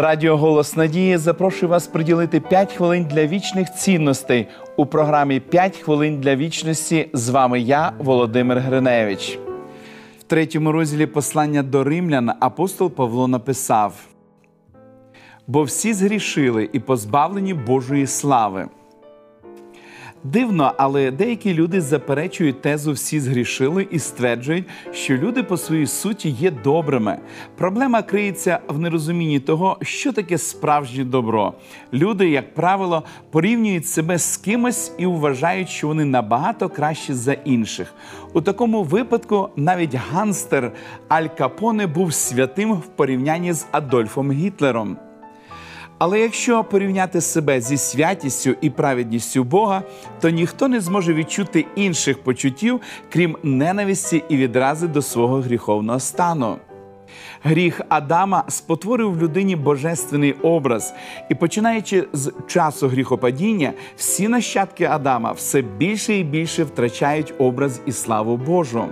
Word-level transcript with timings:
Радіо 0.00 0.36
Голос 0.36 0.76
Надії 0.76 1.16
запрошує 1.16 1.70
вас 1.70 1.86
приділити 1.86 2.40
5 2.40 2.72
хвилин 2.72 3.04
для 3.04 3.26
вічних 3.26 3.74
цінностей 3.74 4.46
у 4.76 4.86
програмі 4.86 5.42
«5 5.50 5.82
хвилин 5.82 6.20
для 6.20 6.36
вічності. 6.36 7.10
З 7.12 7.28
вами 7.28 7.60
я, 7.60 7.92
Володимир 7.98 8.58
Гриневич. 8.58 9.38
В 10.20 10.22
третьому 10.22 10.72
розділі 10.72 11.06
послання 11.06 11.62
до 11.62 11.84
римлян 11.84 12.30
апостол 12.40 12.90
Павло 12.90 13.28
написав: 13.28 13.94
бо 15.46 15.62
всі 15.62 15.94
згрішили 15.94 16.70
і 16.72 16.80
позбавлені 16.80 17.54
Божої 17.54 18.06
слави. 18.06 18.68
Дивно, 20.24 20.72
але 20.76 21.10
деякі 21.10 21.54
люди 21.54 21.80
заперечують 21.80 22.62
тезу 22.62 22.92
всі 22.92 23.20
згрішили 23.20 23.88
і 23.90 23.98
стверджують, 23.98 24.64
що 24.92 25.16
люди 25.16 25.42
по 25.42 25.56
своїй 25.56 25.86
суті 25.86 26.30
є 26.30 26.50
добрими. 26.50 27.18
Проблема 27.56 28.02
криється 28.02 28.58
в 28.68 28.78
нерозумінні 28.78 29.40
того, 29.40 29.78
що 29.82 30.12
таке 30.12 30.38
справжнє 30.38 31.04
добро. 31.04 31.54
Люди, 31.92 32.28
як 32.28 32.54
правило, 32.54 33.02
порівнюють 33.30 33.86
себе 33.86 34.18
з 34.18 34.36
кимось 34.36 34.92
і 34.98 35.06
вважають, 35.06 35.68
що 35.68 35.86
вони 35.86 36.04
набагато 36.04 36.68
кращі 36.68 37.14
за 37.14 37.32
інших. 37.32 37.94
У 38.32 38.40
такому 38.40 38.82
випадку 38.82 39.48
навіть 39.56 39.94
ганстер 39.94 40.72
Аль 41.08 41.26
Капоне 41.38 41.86
був 41.86 42.14
святим 42.14 42.72
в 42.72 42.86
порівнянні 42.86 43.52
з 43.52 43.66
Адольфом 43.70 44.32
Гітлером. 44.32 44.96
Але 45.98 46.20
якщо 46.20 46.64
порівняти 46.64 47.20
себе 47.20 47.60
зі 47.60 47.76
святістю 47.76 48.54
і 48.60 48.70
праведністю 48.70 49.44
Бога, 49.44 49.82
то 50.20 50.30
ніхто 50.30 50.68
не 50.68 50.80
зможе 50.80 51.14
відчути 51.14 51.66
інших 51.76 52.22
почуттів, 52.22 52.80
крім 53.12 53.36
ненависті 53.42 54.24
і 54.28 54.36
відрази 54.36 54.88
до 54.88 55.02
свого 55.02 55.40
гріховного 55.40 56.00
стану. 56.00 56.56
Гріх 57.42 57.80
Адама 57.88 58.44
спотворив 58.48 59.12
в 59.12 59.22
людині 59.22 59.56
божественний 59.56 60.32
образ, 60.32 60.94
і 61.28 61.34
починаючи 61.34 62.04
з 62.12 62.32
часу 62.46 62.88
гріхопадіння, 62.88 63.72
всі 63.96 64.28
нащадки 64.28 64.84
Адама 64.84 65.32
все 65.32 65.62
більше 65.62 66.14
і 66.14 66.24
більше 66.24 66.64
втрачають 66.64 67.34
образ 67.38 67.80
і 67.86 67.92
славу 67.92 68.36
Божу. 68.36 68.84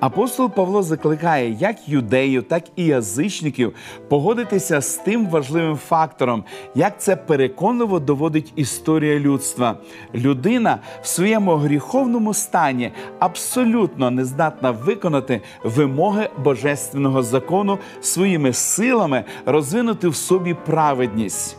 Апостол 0.00 0.50
Павло 0.50 0.82
закликає 0.82 1.56
як 1.60 1.88
юдеїв, 1.88 2.42
так 2.42 2.64
і 2.76 2.84
язичників 2.84 3.74
погодитися 4.08 4.80
з 4.80 4.96
тим 4.96 5.26
важливим 5.26 5.76
фактором, 5.76 6.44
як 6.74 7.00
це 7.00 7.16
переконливо 7.16 8.00
доводить 8.00 8.52
історія 8.56 9.18
людства. 9.18 9.76
Людина 10.14 10.78
в 11.02 11.06
своєму 11.06 11.56
гріховному 11.56 12.34
стані 12.34 12.92
абсолютно 13.18 14.10
не 14.10 14.24
здатна 14.24 14.70
виконати 14.70 15.40
вимоги 15.64 16.28
божественного 16.44 17.22
закону 17.22 17.78
своїми 18.00 18.52
силами 18.52 19.24
розвинути 19.46 20.08
в 20.08 20.16
собі 20.16 20.56
праведність. 20.66 21.56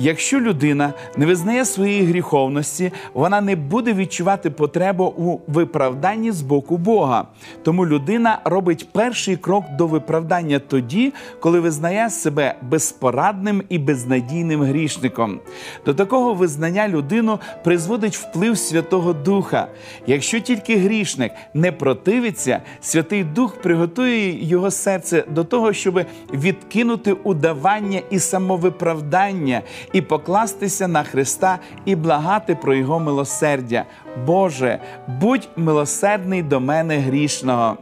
Якщо 0.00 0.40
людина 0.40 0.92
не 1.16 1.26
визнає 1.26 1.64
своєї 1.64 2.04
гріховності, 2.04 2.92
вона 3.14 3.40
не 3.40 3.56
буде 3.56 3.92
відчувати 3.92 4.50
потребу 4.50 5.04
у 5.04 5.38
виправданні 5.52 6.32
з 6.32 6.42
боку 6.42 6.76
Бога. 6.76 7.24
Тому 7.62 7.86
людина 7.86 8.38
робить 8.44 8.88
перший 8.92 9.36
крок 9.36 9.64
до 9.78 9.86
виправдання 9.86 10.58
тоді, 10.58 11.12
коли 11.40 11.60
визнає 11.60 12.10
себе 12.10 12.54
безпорадним 12.62 13.62
і 13.68 13.78
безнадійним 13.78 14.62
грішником. 14.62 15.40
До 15.86 15.94
такого 15.94 16.34
визнання 16.34 16.88
людину 16.88 17.38
призводить 17.64 18.16
вплив 18.16 18.58
Святого 18.58 19.12
Духа. 19.12 19.66
Якщо 20.06 20.40
тільки 20.40 20.76
грішник 20.76 21.32
не 21.54 21.72
противиться, 21.72 22.62
Святий 22.80 23.24
Дух 23.24 23.56
приготує 23.62 24.44
його 24.48 24.70
серце 24.70 25.24
до 25.30 25.44
того, 25.44 25.72
щоб 25.72 26.04
відкинути 26.32 27.12
удавання 27.12 28.00
і 28.10 28.18
самовиправдання 28.18 29.62
і 29.92 30.00
покластися 30.00 30.88
на 30.88 31.02
Христа 31.02 31.58
і 31.84 31.96
благати 31.96 32.54
про 32.54 32.74
Його 32.74 33.00
милосердя. 33.00 33.84
Боже, 34.26 34.78
будь 35.20 35.48
милосердний 35.56 36.42
до 36.42 36.60
мене 36.60 36.98
грішного. 36.98 37.76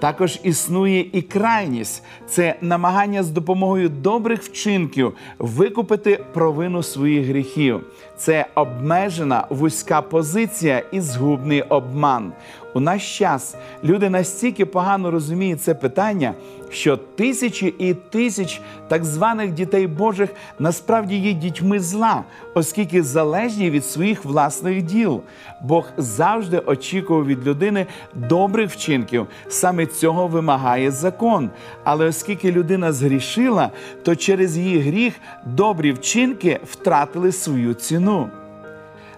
Також 0.00 0.40
існує 0.42 1.06
і 1.12 1.22
крайність 1.22 2.04
це 2.26 2.54
намагання 2.60 3.22
з 3.22 3.30
допомогою 3.30 3.88
добрих 3.88 4.42
вчинків 4.42 5.14
викупити 5.38 6.24
провину 6.32 6.82
своїх 6.82 7.26
гріхів. 7.26 7.80
Це 8.16 8.46
обмежена 8.54 9.46
вузька 9.50 10.02
позиція 10.02 10.82
і 10.92 11.00
згубний 11.00 11.62
обман. 11.62 12.32
У 12.74 12.80
наш 12.80 13.18
час 13.18 13.56
люди 13.84 14.10
настільки 14.10 14.66
погано 14.66 15.10
розуміють 15.10 15.62
це 15.62 15.74
питання, 15.74 16.34
що 16.70 16.96
тисячі 16.96 17.74
і 17.78 17.94
тисяч 17.94 18.60
так 18.88 19.04
званих 19.04 19.52
дітей 19.52 19.86
Божих 19.86 20.30
насправді 20.58 21.16
є 21.16 21.32
дітьми 21.32 21.80
зла, 21.80 22.24
оскільки 22.54 23.02
залежні 23.02 23.70
від 23.70 23.86
своїх 23.86 24.24
власних 24.24 24.82
діл. 24.82 25.20
Бог 25.62 25.86
завжди 25.96 26.58
очікував 26.58 27.26
від 27.26 27.46
людини 27.46 27.86
добрих 28.14 28.70
вчинків. 28.70 29.26
Саме 29.48 29.86
цього 29.86 30.26
вимагає 30.26 30.90
закон. 30.90 31.50
Але 31.84 32.06
оскільки 32.06 32.52
людина 32.52 32.92
згрішила, 32.92 33.70
то 34.02 34.16
через 34.16 34.58
її 34.58 34.78
гріх 34.80 35.14
добрі 35.46 35.92
вчинки 35.92 36.60
втратили 36.64 37.32
свою 37.32 37.74
ціну 37.74 38.28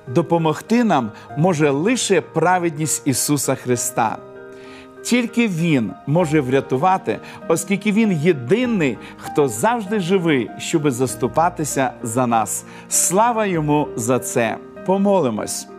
допомогти 0.07 0.85
нам 0.85 1.11
може 1.37 1.71
лише 1.71 2.21
праведність 2.21 3.03
Ісуса 3.07 3.55
Христа. 3.55 4.19
Тільки 5.03 5.49
Він 5.49 5.91
може 6.07 6.41
врятувати, 6.41 7.19
оскільки 7.49 7.93
Він 7.93 8.13
єдиний, 8.13 8.99
хто 9.17 9.49
завжди 9.49 10.01
живий, 10.01 10.51
щоби 10.59 10.91
заступатися 10.91 11.93
за 12.03 12.27
нас. 12.27 12.65
Слава 12.89 13.47
йому 13.47 13.89
за 13.97 14.19
це! 14.19 14.57
Помолимось! 14.87 15.72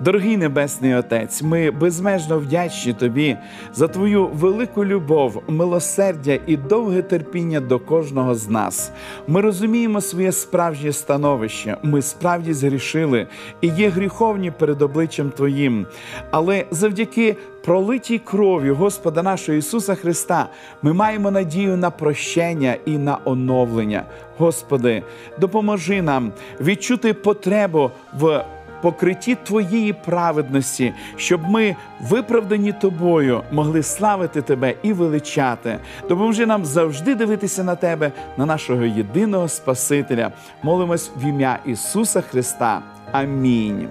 Дорогий 0.00 0.36
Небесний 0.36 0.94
Отець, 0.94 1.42
ми 1.42 1.70
безмежно 1.70 2.38
вдячні 2.38 2.92
Тобі 2.92 3.36
за 3.74 3.88
Твою 3.88 4.26
велику 4.26 4.84
любов, 4.84 5.42
милосердя 5.48 6.38
і 6.46 6.56
довге 6.56 7.02
терпіння 7.02 7.60
до 7.60 7.78
кожного 7.78 8.34
з 8.34 8.48
нас. 8.48 8.92
Ми 9.26 9.40
розуміємо 9.40 10.00
своє 10.00 10.32
справжнє 10.32 10.92
становище. 10.92 11.76
Ми 11.82 12.02
справді 12.02 12.52
згрішили 12.52 13.26
і 13.60 13.68
є 13.68 13.88
гріховні 13.88 14.50
перед 14.50 14.82
обличчям 14.82 15.30
Твоїм. 15.30 15.86
Але 16.30 16.64
завдяки 16.70 17.36
пролитій 17.64 18.18
крові 18.18 18.70
Господа 18.70 19.22
нашого 19.22 19.58
Ісуса 19.58 19.94
Христа 19.94 20.48
ми 20.82 20.92
маємо 20.92 21.30
надію 21.30 21.76
на 21.76 21.90
прощення 21.90 22.76
і 22.86 22.98
на 22.98 23.18
оновлення. 23.24 24.04
Господи, 24.38 25.02
допоможи 25.38 26.02
нам 26.02 26.32
відчути 26.60 27.14
потребу 27.14 27.90
в 28.18 28.44
покритті 28.82 29.34
Твоєї 29.34 29.92
праведності, 29.92 30.92
щоб 31.16 31.50
ми, 31.50 31.76
виправдані 32.00 32.72
тобою, 32.72 33.42
могли 33.52 33.82
славити 33.82 34.42
Тебе 34.42 34.74
і 34.82 34.92
величати. 34.92 35.78
Допоможи 36.08 36.46
нам 36.46 36.64
завжди 36.64 37.14
дивитися 37.14 37.64
на 37.64 37.74
Тебе, 37.74 38.12
на 38.36 38.46
нашого 38.46 38.84
єдиного 38.84 39.48
Спасителя. 39.48 40.32
Молимось 40.62 41.10
в 41.16 41.24
ім'я 41.24 41.58
Ісуса 41.66 42.20
Христа. 42.20 42.82
Амінь. 43.12 43.88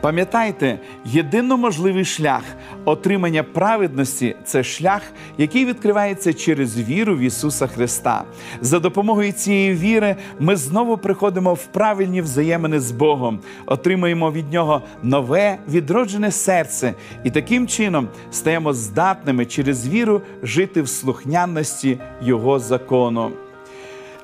Пам'ятайте, 0.00 0.78
єдино 1.04 1.56
можливий 1.56 2.04
шлях 2.04 2.42
отримання 2.84 3.42
праведності 3.42 4.36
це 4.44 4.64
шлях, 4.64 5.02
який 5.38 5.64
відкривається 5.64 6.32
через 6.32 6.80
віру 6.80 7.16
в 7.16 7.20
Ісуса 7.20 7.66
Христа. 7.66 8.24
За 8.60 8.78
допомогою 8.78 9.32
цієї 9.32 9.74
віри 9.74 10.16
ми 10.40 10.56
знову 10.56 10.98
приходимо 10.98 11.54
в 11.54 11.66
правильні 11.66 12.22
взаємини 12.22 12.80
з 12.80 12.90
Богом, 12.90 13.40
отримуємо 13.66 14.32
від 14.32 14.52
Нього 14.52 14.82
нове 15.02 15.58
відроджене 15.68 16.30
серце 16.30 16.94
і 17.24 17.30
таким 17.30 17.66
чином 17.66 18.08
стаємо 18.30 18.72
здатними 18.72 19.46
через 19.46 19.88
віру 19.88 20.22
жити 20.42 20.82
в 20.82 20.88
слухняності 20.88 21.98
Його 22.22 22.58
закону. 22.58 23.30